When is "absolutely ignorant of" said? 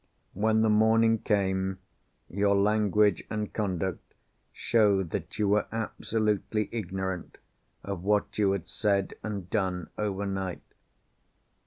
5.71-8.03